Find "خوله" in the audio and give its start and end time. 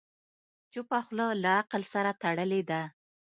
1.05-1.27